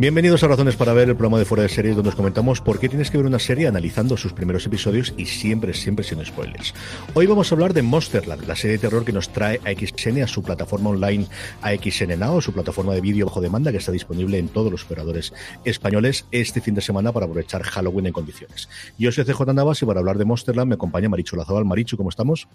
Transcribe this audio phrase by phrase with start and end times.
[0.00, 2.78] Bienvenidos a Razones para Ver, el programa de Fuera de Series, donde os comentamos por
[2.78, 6.72] qué tienes que ver una serie analizando sus primeros episodios y siempre, siempre sin spoilers.
[7.14, 10.22] Hoy vamos a hablar de Monsterland, la serie de terror que nos trae a XN
[10.22, 11.26] a su plataforma online
[11.62, 15.32] AXN Now, su plataforma de vídeo bajo demanda que está disponible en todos los operadores
[15.64, 18.68] españoles este fin de semana para aprovechar Halloween en condiciones.
[18.98, 21.64] Yo soy CJ Navas y para hablar de Monsterland me acompaña Marichu Lazabal.
[21.64, 22.46] Marichu, ¿cómo estamos?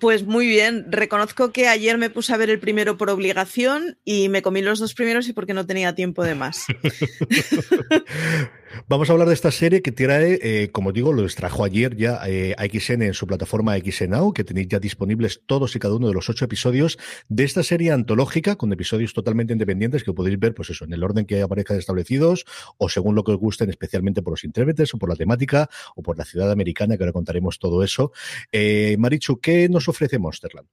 [0.00, 0.86] Pues muy bien.
[0.90, 4.80] Reconozco que ayer me puse a ver el primero por obligación y me comí los
[4.80, 6.66] dos primeros y porque no tenía tiempo de más.
[8.88, 12.20] Vamos a hablar de esta serie que trae, eh, como digo, lo extrajo ayer ya
[12.26, 16.08] eh, a XN en su plataforma XNOW, que tenéis ya disponibles todos y cada uno
[16.08, 20.54] de los ocho episodios de esta serie antológica, con episodios totalmente independientes que podéis ver,
[20.54, 22.44] pues eso, en el orden que aparezcan establecidos,
[22.78, 26.02] o según lo que os gusten, especialmente por los intérpretes, o por la temática, o
[26.02, 28.12] por la ciudad americana, que ahora contaremos todo eso.
[28.50, 30.68] Eh, Marichu, ¿qué nos ofrece Monsterland?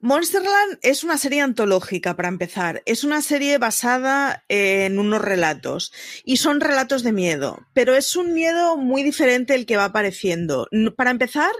[0.00, 2.82] Monsterland es una serie antológica, para empezar.
[2.84, 5.92] Es una serie basada en unos relatos.
[6.24, 7.66] Y son relatos de miedo.
[7.72, 10.68] Pero es un miedo muy diferente el que va apareciendo.
[10.96, 11.52] Para empezar,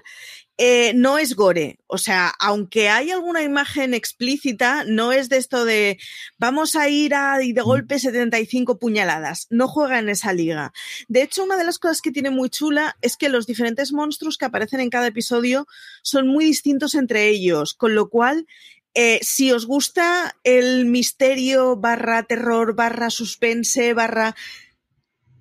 [0.58, 1.78] eh, no es gore.
[1.86, 5.98] O sea, aunque hay alguna imagen explícita, no es de esto de
[6.38, 7.64] vamos a ir a y de mm.
[7.64, 9.46] golpe 75 puñaladas.
[9.50, 10.72] No juega en esa liga.
[11.08, 14.38] De hecho, una de las cosas que tiene muy chula es que los diferentes monstruos
[14.38, 15.66] que aparecen en cada episodio
[16.02, 18.46] son muy distintos entre ellos, con lo cual
[18.94, 24.34] eh, si os gusta el misterio barra terror barra suspense barra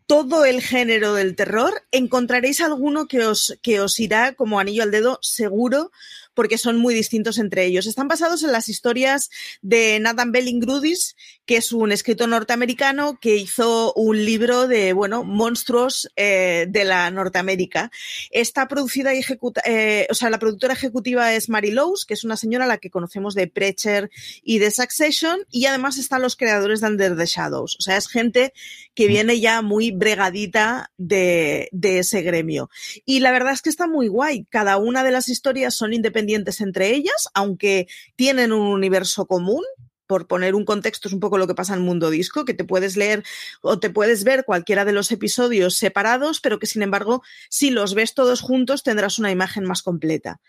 [0.08, 4.92] todo el género del terror, encontraréis alguno que os, que os irá como anillo al
[4.92, 5.92] dedo seguro,
[6.34, 7.88] porque son muy distintos entre ellos.
[7.88, 11.16] Están basados en las historias de Nathan Belling-Grudis,
[11.46, 17.10] que es un escritor norteamericano que hizo un libro de, bueno, monstruos eh, de la
[17.12, 17.92] Norteamérica.
[18.32, 22.24] Está producida y ejecuta, eh, o sea, la productora ejecutiva es Mary Lowes, que es
[22.24, 24.10] una señora a la que conocemos de Preacher
[24.44, 27.78] y de Succession, y además están los creadores de Under the Shadows.
[27.80, 28.54] O sea, es gente
[28.96, 29.10] que mm.
[29.10, 32.70] viene ya muy bregadita de, de ese gremio.
[33.06, 34.46] Y la verdad es que está muy guay.
[34.50, 39.64] Cada una de las historias son independientes entre ellas, aunque tienen un universo común,
[40.08, 42.64] por poner un contexto, es un poco lo que pasa en Mundo Disco, que te
[42.64, 43.24] puedes leer
[43.62, 47.94] o te puedes ver cualquiera de los episodios separados, pero que sin embargo, si los
[47.94, 50.40] ves todos juntos, tendrás una imagen más completa.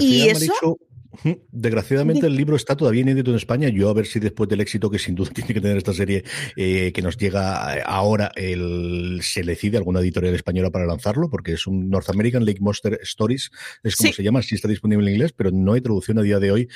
[0.00, 0.78] y eso,
[1.50, 3.68] Desgraciadamente el libro está todavía inédito en España.
[3.68, 6.24] Yo a ver si después del éxito que sin duda tiene que tener esta serie
[6.56, 11.66] eh, que nos llega ahora, el, se decide alguna editorial española para lanzarlo, porque es
[11.66, 13.50] un North American Lake Monster Stories,
[13.82, 16.38] es como se llama, sí está disponible en inglés, pero no hay traducción a día
[16.38, 16.68] de hoy.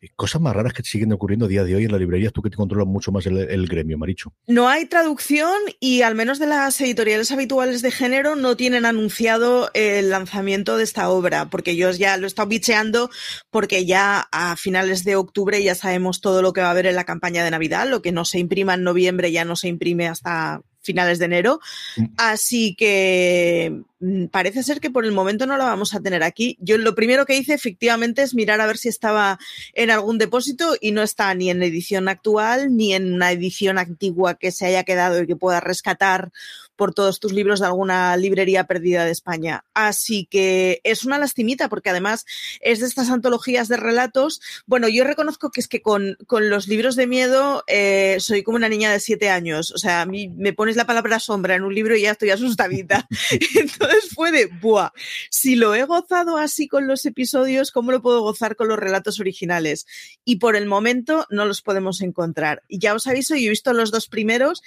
[0.00, 2.42] Eh, cosas más raras que siguen ocurriendo a día de hoy en la librería, tú
[2.42, 4.32] que te controlas mucho más el, gremio, Maricho.
[4.46, 9.70] No hay traducción y al menos de las editoriales habituales de género no tienen anunciado
[9.74, 13.10] el lanzamiento de esta obra, porque yo ya lo he estado bicheando
[13.50, 16.94] porque ya a finales de octubre ya sabemos todo lo que va a haber en
[16.94, 20.06] la campaña de Navidad, lo que no se imprima en noviembre ya no se imprime
[20.08, 21.60] hasta finales de enero.
[21.96, 22.04] Mm.
[22.16, 26.56] Así que mm, parece ser que por el momento no la vamos a tener aquí.
[26.60, 29.38] Yo lo primero que hice efectivamente es mirar a ver si estaba
[29.72, 34.34] en algún depósito y no está ni en edición actual ni en una edición antigua
[34.34, 36.30] que se haya quedado y que pueda rescatar
[36.78, 39.64] por todos tus libros de alguna librería perdida de España.
[39.74, 42.24] Así que es una lastimita porque además
[42.60, 44.40] es de estas antologías de relatos.
[44.64, 48.56] Bueno, yo reconozco que es que con, con los libros de miedo eh, soy como
[48.56, 49.72] una niña de siete años.
[49.72, 52.30] O sea, a mí me pones la palabra sombra en un libro y ya estoy
[52.30, 53.08] asustadita.
[53.56, 54.90] Entonces fue de, buah,
[55.30, 59.18] si lo he gozado así con los episodios, ¿cómo lo puedo gozar con los relatos
[59.18, 59.84] originales?
[60.24, 62.62] Y por el momento no los podemos encontrar.
[62.68, 64.62] Y ya os aviso, yo he visto los dos primeros.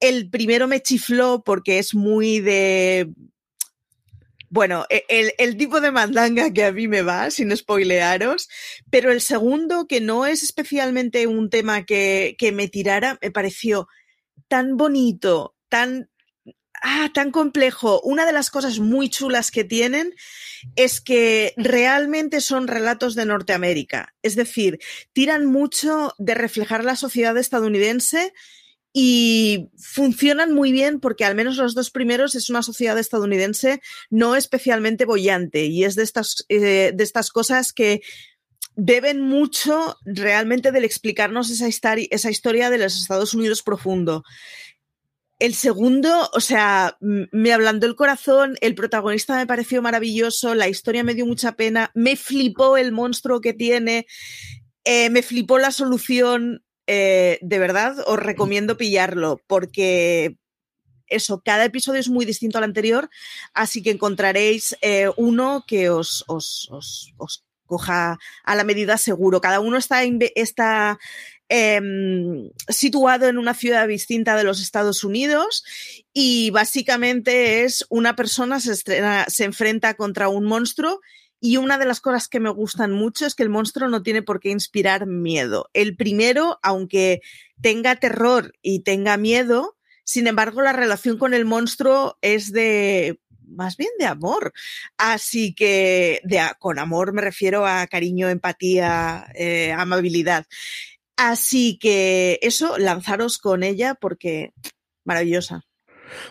[0.00, 3.08] El primero me chifló porque es muy de
[4.50, 8.50] bueno, e, el, tipo de mandanga que a mí me va, sin spoilearos,
[8.90, 13.88] pero el segundo, que no es especialmente un tema que, que me tirara, me pareció
[14.48, 16.10] tan bonito, tan,
[16.82, 18.02] ah, tan complejo.
[18.02, 20.14] Una de las cosas muy chulas que tienen
[20.76, 24.14] es que realmente son relatos de Norteamérica.
[24.20, 24.80] Es decir,
[25.14, 28.34] tiran mucho de reflejar la sociedad estadounidense
[28.92, 33.80] y funcionan muy bien porque al menos los dos primeros es una sociedad estadounidense
[34.10, 38.00] no especialmente bollante y es de estas, eh, de estas cosas que
[38.80, 41.66] deben mucho realmente del explicarnos esa,
[42.10, 44.22] esa historia de los Estados Unidos profundo.
[45.40, 51.04] El segundo, o sea, me ablandó el corazón, el protagonista me pareció maravilloso, la historia
[51.04, 54.06] me dio mucha pena, me flipó el monstruo que tiene,
[54.84, 60.38] eh, me flipó la solución, eh, de verdad os recomiendo pillarlo porque
[61.06, 63.10] eso, cada episodio es muy distinto al anterior,
[63.52, 66.70] así que encontraréis eh, uno que os, os,
[67.66, 69.42] coja a la medida seguro.
[69.42, 70.02] Cada uno está,
[70.34, 70.98] está
[71.50, 75.64] em, situado en una ciudad distinta de los Estados Unidos
[76.14, 81.00] y básicamente es una persona se, se enfrenta contra un monstruo
[81.40, 84.22] y una de las cosas que me gustan mucho es que el monstruo no tiene
[84.22, 85.70] por qué inspirar miedo.
[85.72, 87.20] El primero, aunque
[87.60, 93.76] tenga terror y tenga miedo, sin embargo, la relación con el monstruo es de más
[93.76, 94.52] bien de amor.
[94.96, 100.46] Así que de, con amor me refiero a cariño, empatía, eh, amabilidad.
[101.16, 104.52] Así que eso, lanzaros con ella porque
[105.04, 105.67] maravillosa.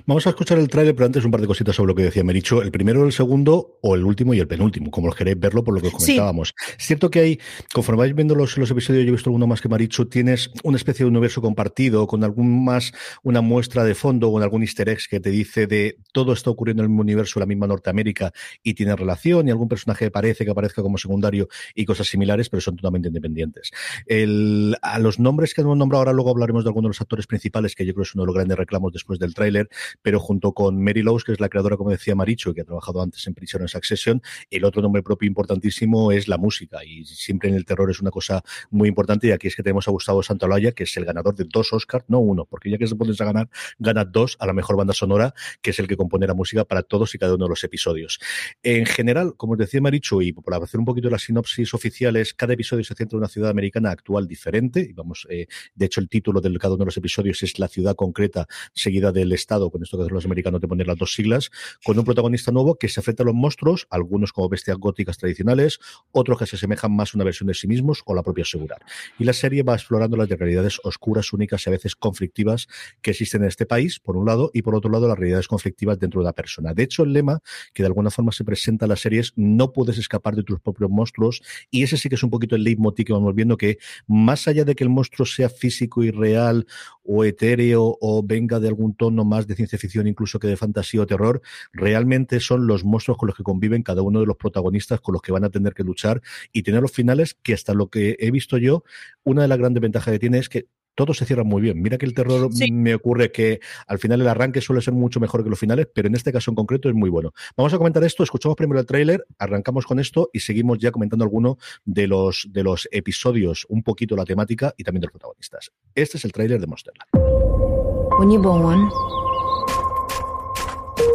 [0.05, 2.23] Vamos a escuchar el tráiler, pero antes un par de cositas sobre lo que decía
[2.23, 2.61] Mericho.
[2.61, 5.81] El primero, el segundo, o el último y el penúltimo, como queréis verlo por lo
[5.81, 6.53] que comentábamos.
[6.77, 7.39] Es cierto que hay,
[7.73, 10.77] conforme vais viendo los, los episodios, yo he visto alguno más que Maricho, tienes una
[10.77, 12.93] especie de universo compartido, con algún más,
[13.23, 16.81] una muestra de fondo, con algún easter egg que te dice de todo está ocurriendo
[16.81, 18.31] en el mismo universo, la misma Norteamérica,
[18.63, 22.61] y tiene relación, y algún personaje parece que aparezca como secundario y cosas similares, pero
[22.61, 23.71] son totalmente independientes.
[24.05, 27.27] El, a los nombres que hemos nombrado ahora, luego hablaremos de algunos de los actores
[27.27, 29.66] principales, que yo creo que es uno de los grandes reclamos después del tráiler,
[30.01, 33.01] pero junto con Mary Lowes, que es la creadora, como decía Maricho, que ha trabajado
[33.01, 37.55] antes en Prisoner Succession, el otro nombre propio importantísimo es la música, y siempre en
[37.55, 40.71] el terror es una cosa muy importante, y aquí es que tenemos a Gustavo Santaolalla,
[40.71, 43.25] que es el ganador de dos Oscars, no uno, porque ya que se pones a
[43.25, 43.49] ganar,
[43.79, 46.83] gana dos a la mejor banda sonora, que es el que compone la música para
[46.83, 48.19] todos y cada uno de los episodios.
[48.63, 52.53] En general, como os decía Maricho, y por hacer un poquito las sinopsis oficiales, cada
[52.53, 56.09] episodio se centra en una ciudad americana actual diferente, y vamos, eh, de hecho el
[56.09, 59.83] título de cada uno de los episodios es la ciudad concreta seguida del estado, con
[59.83, 61.49] esto que los americanos de poner las dos siglas,
[61.83, 65.79] con un protagonista nuevo que se enfrenta a los monstruos, algunos como bestias góticas tradicionales,
[66.11, 68.77] otros que se asemejan más a una versión de sí mismos o la propia seguridad.
[69.19, 72.67] Y la serie va explorando las realidades oscuras, únicas y a veces conflictivas
[73.01, 75.99] que existen en este país, por un lado, y por otro lado, las realidades conflictivas
[75.99, 76.73] dentro de la persona.
[76.73, 77.39] De hecho, el lema
[77.73, 80.59] que de alguna forma se presenta en la serie es no puedes escapar de tus
[80.59, 81.41] propios monstruos,
[81.71, 83.77] y ese sí que es un poquito el leitmotiv que vamos viendo, que
[84.07, 86.65] más allá de que el monstruo sea físico y real
[87.03, 91.01] o etéreo o venga de algún tono más de ciencia ficción incluso que de fantasía
[91.01, 91.41] o terror,
[91.73, 95.21] realmente son los monstruos con los que conviven cada uno de los protagonistas con los
[95.21, 98.31] que van a tener que luchar y tener los finales que hasta lo que he
[98.31, 98.83] visto yo,
[99.23, 101.79] una de las grandes ventajas que tiene es que todo se cierra muy bien.
[101.79, 105.43] Mira que el terror me ocurre que al final el arranque suele ser mucho mejor
[105.43, 107.33] que los finales, pero en este caso en concreto es muy bueno.
[107.55, 111.23] Vamos a comentar esto, escuchamos primero el tráiler, arrancamos con esto y seguimos ya comentando
[111.23, 115.71] alguno de los, de los episodios, un poquito la temática y también de los protagonistas.
[115.93, 117.11] Este es el tráiler de Monsterland.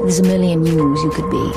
[0.03, 1.53] There's a million yous you could be.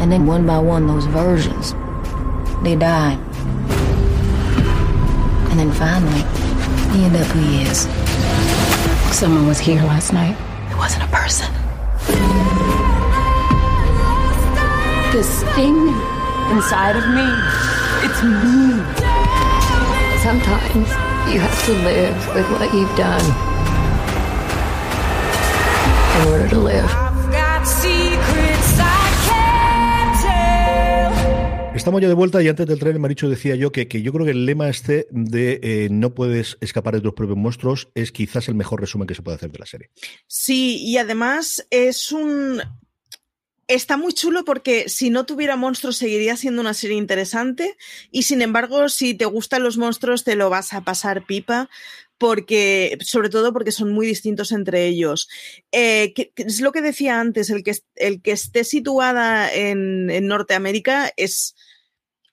[0.00, 1.72] And then one by one, those versions,
[2.62, 3.14] they die.
[5.48, 6.20] And then finally,
[6.92, 7.88] he end up who he is.
[9.16, 10.36] Someone was here last night.
[10.70, 11.50] It wasn't a person.
[15.12, 15.88] This thing
[16.52, 17.28] inside of me,
[18.04, 18.76] it's me.
[20.20, 20.88] Sometimes
[21.32, 23.49] you have to live with what you've done.
[31.80, 34.26] Estamos ya de vuelta y antes del tren, Maricho decía yo que, que yo creo
[34.26, 38.48] que el lema este de eh, no puedes escapar de tus propios monstruos es quizás
[38.48, 39.88] el mejor resumen que se puede hacer de la serie.
[40.26, 42.60] Sí, y además es un
[43.66, 47.78] está muy chulo porque si no tuviera monstruos seguiría siendo una serie interesante
[48.10, 51.70] y sin embargo si te gustan los monstruos te lo vas a pasar pipa
[52.20, 55.26] porque sobre todo porque son muy distintos entre ellos.
[55.72, 61.10] Eh, es lo que decía antes, el que, el que esté situada en, en Norteamérica
[61.16, 61.56] es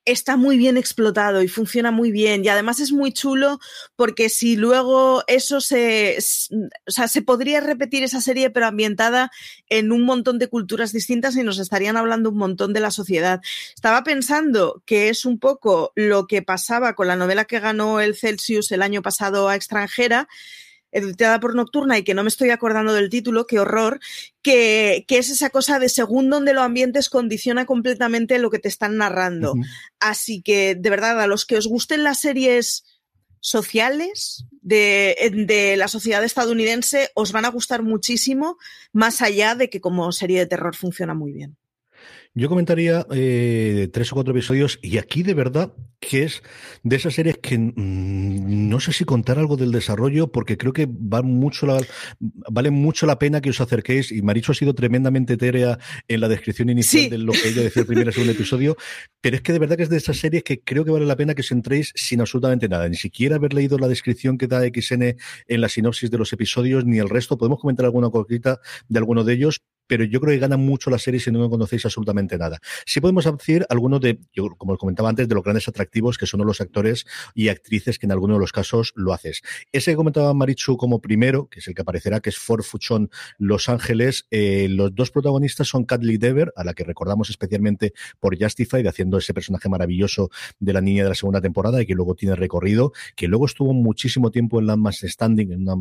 [0.08, 2.44] está muy bien explotado y funciona muy bien.
[2.44, 3.60] Y además es muy chulo
[3.96, 6.18] porque si luego eso se,
[6.88, 9.30] o sea, se podría repetir esa serie, pero ambientada
[9.70, 13.42] en un montón de culturas distintas y nos estarían hablando un montón de la sociedad.
[13.76, 18.16] Estaba pensando que es un poco lo que pasaba con la novela que ganó el
[18.16, 20.30] Celsius el año pasado a extranjera
[20.98, 24.00] editada por Nocturna y que no me estoy acordando del título, qué horror,
[24.42, 28.68] que, que, es esa cosa de según donde lo ambientes condiciona completamente lo que te
[28.68, 29.54] están narrando.
[29.54, 29.66] Uh -huh.
[30.00, 32.84] Así que, de verdad, a los que os gusten las series
[33.40, 35.16] sociales de,
[35.48, 38.58] de, la sociedad estadounidense, os van a gustar muchísimo,
[38.92, 41.58] más allá de que como serie de terror funciona muy bien.
[42.38, 46.44] Yo comentaría eh, tres o cuatro episodios y aquí de verdad que es
[46.84, 50.86] de esas series que mmm, no sé si contar algo del desarrollo porque creo que
[50.86, 51.82] va mucho la,
[52.20, 56.28] vale mucho la pena que os acerquéis y Maricho ha sido tremendamente etérea en la
[56.28, 57.10] descripción inicial sí.
[57.10, 58.78] de lo que ella decía el primer y segundo episodio,
[59.20, 61.16] pero es que de verdad que es de esas series que creo que vale la
[61.16, 64.62] pena que os entréis sin absolutamente nada, ni siquiera haber leído la descripción que da
[64.62, 65.16] XN
[65.48, 69.24] en la sinopsis de los episodios ni el resto, podemos comentar alguna cosita de alguno
[69.24, 72.60] de ellos, pero yo creo que gana mucho la serie si no conocéis absolutamente nada.
[72.86, 76.26] Sí podemos decir algunos de, yo, como os comentaba antes, de los grandes atractivos que
[76.26, 79.42] son los actores y actrices que en algunos de los casos lo haces.
[79.72, 83.10] Ese que comentaba Marichu como primero, que es el que aparecerá, que es Fort Fuchon
[83.38, 88.38] Los Ángeles, eh, los dos protagonistas son Kathleen Dever, a la que recordamos especialmente por
[88.42, 90.30] Justified, haciendo ese personaje maravilloso
[90.60, 93.74] de la niña de la segunda temporada y que luego tiene recorrido, que luego estuvo
[93.74, 95.76] muchísimo tiempo en Landmass Standing, en una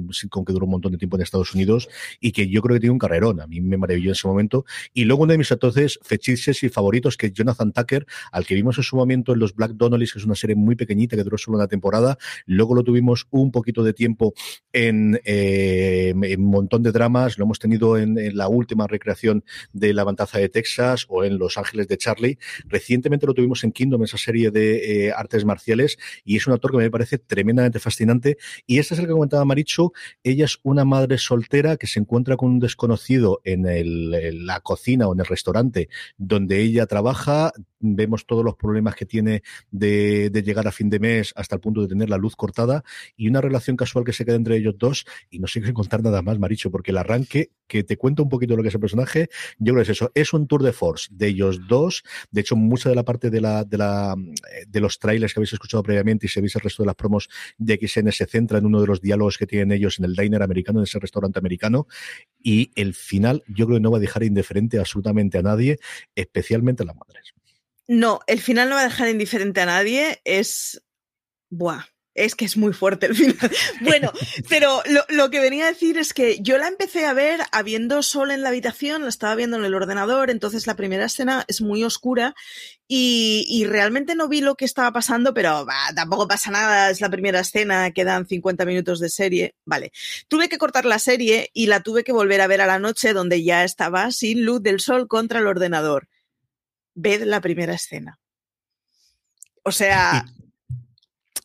[0.47, 1.89] que duró un montón de tiempo en Estados Unidos
[2.21, 3.41] y que yo creo que tiene un carrerón.
[3.41, 4.65] A mí me maravilló en ese momento.
[4.93, 8.55] Y luego uno de mis entonces fetiches y favoritos, que es Jonathan Tucker, al que
[8.55, 11.25] vimos en su momento en los Black Donnellys, que es una serie muy pequeñita que
[11.25, 12.19] duró solo una temporada.
[12.47, 14.35] Luego lo tuvimos un poquito de tiempo
[14.73, 17.39] en, eh, un montón de dramas.
[17.39, 21.39] Lo hemos tenido en, en, la última recreación de La Bantaza de Texas o en
[21.39, 22.39] Los Ángeles de Charlie.
[22.67, 26.71] Recientemente lo tuvimos en Kingdom, esa serie de eh, artes marciales, y es un actor
[26.71, 28.37] que me parece tremendamente fascinante.
[28.67, 29.93] Y este es el que comentaba Maricho.
[30.23, 35.09] Ella es una madre soltera que se encuentra con un desconocido en el la cocina
[35.09, 37.53] o en el restaurante donde ella trabaja,
[37.95, 41.83] vemos todos los problemas que tiene de, llegar a fin de mes hasta el punto
[41.83, 42.83] de tener la luz cortada
[43.17, 46.03] y una relación casual que se queda entre ellos dos y no sé qué contar
[46.03, 48.81] nada más, Maricho, porque el arranque que te cuenta un poquito lo que es el
[48.81, 49.29] personaje,
[49.59, 52.57] yo creo que es eso, es un tour de force de ellos dos, de hecho
[52.57, 54.17] mucha de la parte de la de la
[54.67, 57.29] de los trailers que habéis escuchado previamente y si veis el resto de las promos
[57.59, 60.43] de XN se centra en uno de los diálogos que tienen ellos en el diner
[60.43, 61.87] americano, en ese restaurante americano
[62.43, 65.79] y el final yo creo que no va a dejar indiferente absolutamente a nadie,
[66.15, 67.36] especialmente a las madres.
[67.89, 70.83] No, el final no va a dejar indiferente a nadie, es...
[71.49, 71.85] Buah,
[72.17, 73.37] es que es muy fuerte el final.
[73.81, 74.11] Bueno,
[74.49, 78.31] pero lo, que venía a decir es que yo la empecé a ver habiendo sol
[78.31, 81.85] en la habitación, la estaba viendo en el ordenador, entonces la primera escena es muy
[81.85, 82.35] oscura
[82.89, 87.11] y, y realmente no vi lo que estaba pasando, pero tampoco pasa nada, es la
[87.11, 89.55] primera escena, quedan 50 minutos de serie.
[89.65, 89.93] Vale,
[90.29, 93.13] tuve que cortar la serie y la tuve que volver a ver a la noche
[93.13, 96.09] donde ya estaba sin luz del sol contra el ordenador
[96.97, 98.19] ved la primera escena.
[99.63, 100.25] O sea,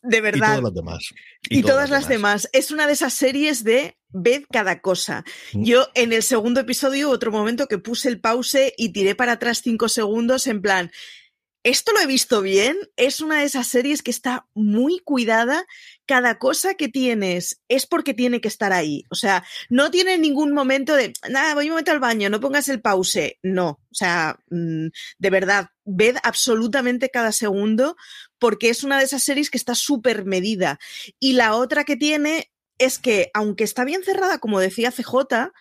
[0.01, 0.58] de verdad.
[0.58, 1.03] Y todas las demás.
[1.50, 2.43] Y, y todas, todas, las demás.
[2.43, 2.50] demás.
[2.53, 5.24] Es una de esas series de ved cada cosa.
[5.53, 5.63] Mm.
[5.63, 9.62] Yo en el segundo episodio, otro momento que puse el pause y tiré para atrás
[9.63, 10.91] cinco segundos en plan,
[11.63, 15.65] esto lo he visto bien, es una de esas series que está muy cuidada,
[16.11, 20.51] cada cosa que tienes es porque tiene que estar ahí, o sea, no tiene ningún
[20.51, 24.37] momento de, nada, voy un momento al baño, no pongas el pause, no, o sea,
[24.49, 24.87] mm,
[25.19, 27.95] de verdad, ved absolutamente cada segundo
[28.39, 30.79] porque es una de esas series que está súper medida.
[31.17, 35.53] Y la otra que tiene es que, aunque está bien cerrada, como decía CJ,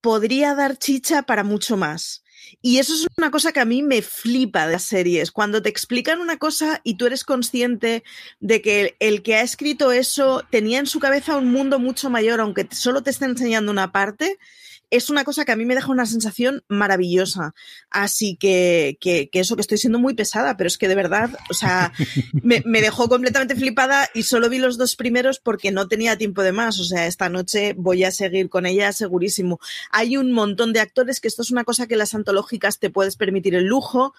[0.00, 2.24] podría dar chicha para mucho más.
[2.62, 5.30] Y eso es una cosa que a mí me flipa de las series.
[5.30, 8.04] Cuando te explican una cosa y tú eres consciente
[8.38, 12.40] de que el que ha escrito eso tenía en su cabeza un mundo mucho mayor,
[12.40, 14.38] aunque solo te esté enseñando una parte,
[14.90, 17.54] es una cosa que a mí me deja una sensación maravillosa.
[17.90, 21.30] Así que, que, que, eso que estoy siendo muy pesada, pero es que de verdad,
[21.48, 21.92] o sea,
[22.32, 26.42] me, me, dejó completamente flipada y solo vi los dos primeros porque no tenía tiempo
[26.42, 26.78] de más.
[26.80, 29.60] O sea, esta noche voy a seguir con ella segurísimo.
[29.90, 33.16] Hay un montón de actores que esto es una cosa que las antológicas te puedes
[33.16, 34.14] permitir el lujo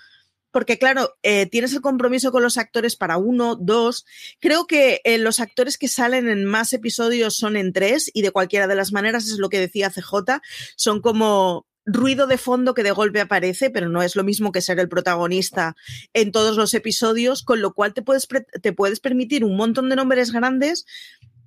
[0.52, 4.06] porque claro, eh, tienes el compromiso con los actores para uno, dos.
[4.40, 8.32] Creo que eh, los actores que salen en más episodios son en tres y de
[8.32, 10.42] cualquiera de las maneras es lo que decía CJ,
[10.76, 14.62] son como ruido de fondo que de golpe aparece, pero no es lo mismo que
[14.62, 15.76] ser el protagonista
[16.14, 18.28] en todos los episodios, con lo cual te puedes,
[18.62, 20.86] te puedes permitir un montón de nombres grandes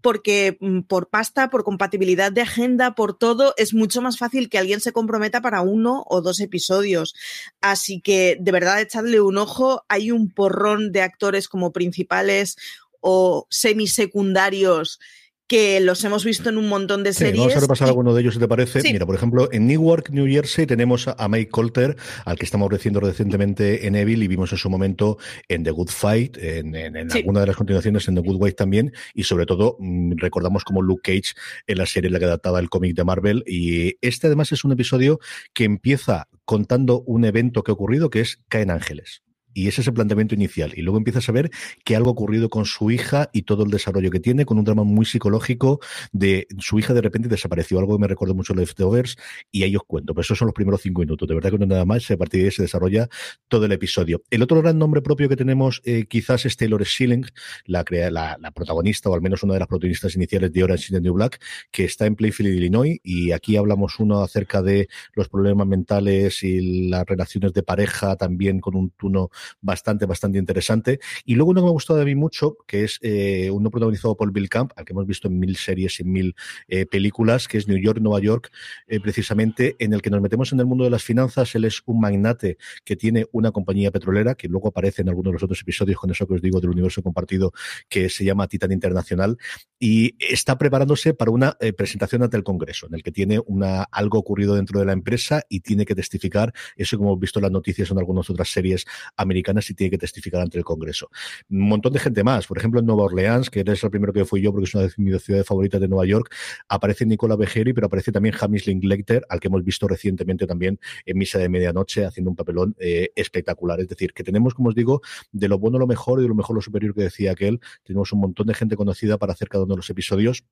[0.04, 4.58] porque mm, por pasta, por compatibilidad de agenda, por todo, es mucho más fácil que
[4.58, 7.14] alguien se comprometa para uno o dos episodios.
[7.62, 9.82] Así que de verdad echadle un ojo.
[9.88, 12.56] Hay un porrón de actores como principales
[13.00, 15.00] o semisecundarios
[15.46, 17.38] que los hemos visto en un montón de series.
[17.38, 18.80] vamos a repasar alguno de ellos, si te parece.
[18.82, 23.00] Mira, por ejemplo, en Newark, New Jersey, tenemos a Mike Colter, al que estamos reciendo
[23.00, 26.74] recientemente en Evil y vimos en su momento en The Good Fight, en,
[27.12, 30.80] alguna de las continuaciones en The Good Wife también, y sobre todo mm, recordamos como
[30.80, 31.34] Luke Cage
[31.66, 33.44] en la serie en la que adaptaba el cómic de Marvel.
[33.46, 35.20] Y este además es un episodio
[35.52, 39.23] que empieza contando un evento que ha ocurrido, que es Caen Ángeles.
[39.54, 40.72] Y ese es el planteamiento inicial.
[40.76, 41.50] Y luego empiezas a ver
[41.84, 44.64] que algo ha ocurrido con su hija y todo el desarrollo que tiene, con un
[44.64, 45.80] drama muy psicológico
[46.12, 49.16] de su hija de repente desapareció, algo que me recuerda mucho a Leftovers,
[49.50, 50.12] y ahí os cuento.
[50.14, 51.28] Pero esos son los primeros cinco minutos.
[51.28, 53.08] De verdad que no nada más, a partir de ahí se desarrolla
[53.48, 54.22] todo el episodio.
[54.30, 57.26] El otro gran nombre propio que tenemos eh, quizás es Taylor Schilling,
[57.66, 60.90] la, la, la, protagonista, o al menos una de las protagonistas iniciales de Orange is
[60.90, 65.28] the New Black, que está en Playfield, Illinois, y aquí hablamos uno acerca de los
[65.28, 71.00] problemas mentales y las relaciones de pareja, también con un tono bastante, bastante interesante.
[71.24, 74.16] Y luego uno que me ha gustado de mí mucho, que es eh, uno protagonizado
[74.16, 76.34] por Bill Camp, al que hemos visto en mil series y mil
[76.68, 78.50] eh, películas, que es New York, Nueva York,
[78.86, 81.54] eh, precisamente, en el que nos metemos en el mundo de las finanzas.
[81.54, 85.34] Él es un magnate que tiene una compañía petrolera, que luego aparece en algunos de
[85.34, 87.52] los otros episodios con eso que os digo del universo compartido,
[87.88, 89.36] que se llama Titan Internacional,
[89.78, 94.18] y está preparándose para una presentación ante el Congreso, en el que tiene una, algo
[94.18, 97.52] ocurrido dentro de la empresa y tiene que testificar, eso como hemos visto en las
[97.52, 98.84] noticias en algunas otras series
[99.16, 101.10] americanas, y tiene que testificar ante el Congreso.
[101.50, 104.24] Un montón de gente más, por ejemplo en Nueva Orleans, que eres el primero que
[104.24, 106.32] fui yo porque es una de mis ciudades favoritas de Nueva York,
[106.68, 111.18] aparece Nicola Bejeri, pero aparece también James Linklater, al que hemos visto recientemente también en
[111.18, 113.80] Misa de Medianoche, haciendo un papelón eh, espectacular.
[113.80, 115.00] Es decir, que tenemos, como os digo,
[115.32, 118.12] de lo bueno lo mejor y de lo mejor lo superior que decía aquel, tenemos
[118.12, 120.44] un montón de gente conocida para hacer cada uno de los episodios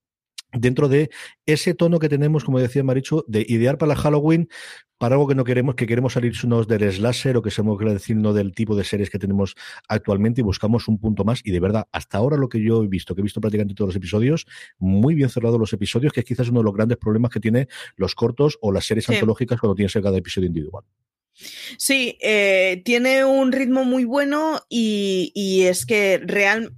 [0.53, 1.11] dentro de
[1.47, 4.49] ese tono que tenemos, como decía Marichu, de idear para la Halloween,
[4.99, 8.17] para algo que no queremos, que queremos salirnos del slasher o que se que decir
[8.17, 9.57] no del tipo de series que tenemos
[9.89, 11.41] actualmente y buscamos un punto más.
[11.45, 13.89] Y de verdad, hasta ahora lo que yo he visto, que he visto prácticamente todos
[13.89, 14.47] los episodios,
[14.79, 17.67] muy bien cerrados los episodios, que es quizás uno de los grandes problemas que tiene
[17.97, 20.85] los cortos o las series antológicas cuando tienes cada episodio individual.
[21.79, 26.77] Sí, eh, tiene un ritmo muy bueno y, y es que real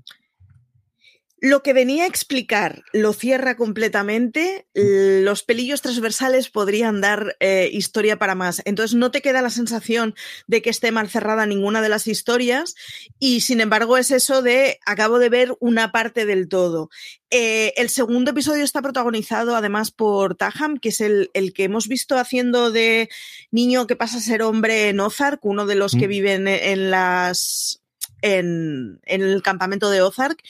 [1.45, 4.67] lo que venía a explicar lo cierra completamente.
[4.73, 8.63] Los pelillos transversales podrían dar eh, historia para más.
[8.65, 10.15] Entonces no te queda la sensación
[10.47, 12.75] de que esté mal cerrada ninguna de las historias
[13.19, 16.89] y sin embargo es eso de acabo de ver una parte del todo.
[17.29, 22.17] Eh, el segundo episodio está protagonizado además por Taham, que es el, que hemos visto
[22.17, 23.11] haciendo de
[23.51, 26.11] niño que pasa a ser hombre en Ozark, uno de los que mm.
[26.11, 27.84] viven en las
[28.25, 30.43] en, el campamento de Ozark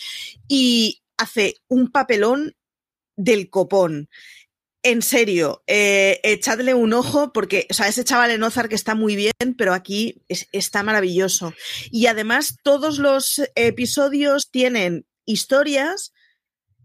[0.46, 2.54] y hace un papelón
[3.16, 4.08] del copón.
[4.82, 9.16] En serio, eh, echadle un ojo porque, o sea, ese chaval en Ozark está muy
[9.16, 11.54] bien, pero aquí está maravilloso.
[11.90, 16.12] Y además todos los episodios tienen historias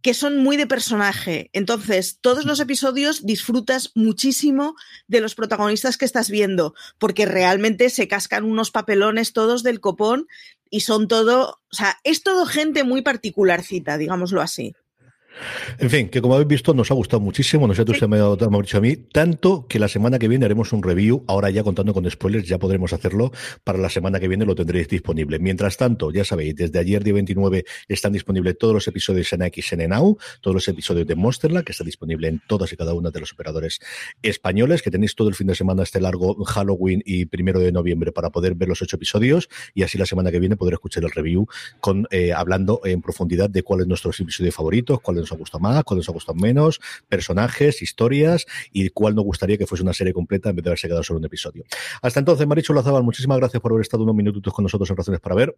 [0.01, 1.49] que son muy de personaje.
[1.53, 4.75] Entonces, todos los episodios disfrutas muchísimo
[5.07, 10.27] de los protagonistas que estás viendo, porque realmente se cascan unos papelones todos del copón
[10.69, 14.75] y son todo, o sea, es todo gente muy particularcita, digámoslo así.
[15.77, 18.77] En fin, que como habéis visto nos ha gustado muchísimo, nos ha entusiasmado sí.
[18.77, 22.09] a mí, tanto que la semana que viene haremos un review, ahora ya contando con
[22.09, 23.31] spoilers, ya podremos hacerlo,
[23.63, 25.39] para la semana que viene lo tendréis disponible.
[25.39, 29.87] Mientras tanto, ya sabéis, desde ayer día 29 están disponibles todos los episodios en XN
[29.87, 33.19] Now, todos los episodios de Monsterland, que está disponible en todas y cada una de
[33.19, 33.79] los operadores
[34.21, 38.11] españoles, que tenéis todo el fin de semana este largo Halloween y primero de noviembre
[38.11, 41.11] para poder ver los ocho episodios y así la semana que viene poder escuchar el
[41.11, 41.47] review
[41.79, 45.59] con eh, hablando en profundidad de cuál es nuestro episodio favorito, cuál nos ha gustado
[45.61, 49.93] más, cuál nos ha gustado menos, personajes, historias y cuál nos gustaría que fuese una
[49.93, 51.63] serie completa en vez de haberse quedado solo un episodio.
[52.01, 55.19] Hasta entonces, Marichu Lazabal, muchísimas gracias por haber estado unos minutos con nosotros en Razones
[55.19, 55.57] para Ver.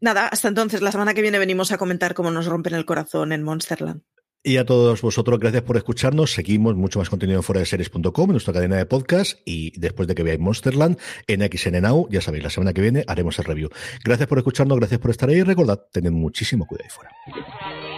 [0.00, 3.32] Nada, hasta entonces, la semana que viene venimos a comentar cómo nos rompen el corazón
[3.32, 4.02] en Monsterland.
[4.46, 6.32] Y a todos vosotros, gracias por escucharnos.
[6.32, 9.38] Seguimos mucho más contenido en fuera de series.com, en nuestra cadena de podcast.
[9.46, 13.04] Y después de que veáis Monsterland en XN Now, ya sabéis, la semana que viene
[13.08, 13.70] haremos el review.
[14.04, 15.36] Gracias por escucharnos, gracias por estar ahí.
[15.36, 17.93] Y recordad, tened muchísimo cuidado ahí fuera.